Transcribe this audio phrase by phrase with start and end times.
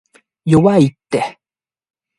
[0.45, 1.39] 弱いって